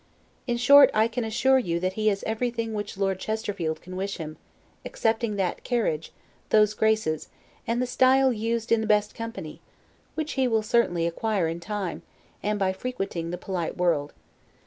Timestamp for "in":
0.47-0.57, 8.71-8.81, 11.47-11.59